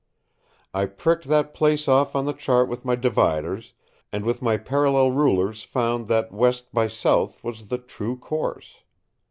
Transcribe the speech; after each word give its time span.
I 0.73 0.87
pricked 0.87 1.25
that 1.25 1.53
place 1.53 1.87
off 1.87 2.15
on 2.15 2.25
the 2.25 2.33
chart 2.33 2.67
with 2.67 2.83
my 2.83 2.95
dividers, 2.95 3.73
and 4.11 4.25
with 4.25 4.41
my 4.41 4.57
parallel 4.57 5.11
rulers 5.11 5.61
found 5.61 6.07
that 6.07 6.31
west 6.31 6.73
by 6.73 6.87
south 6.87 7.43
was 7.43 7.67
the 7.69 7.77
true 7.77 8.17
course. 8.17 8.77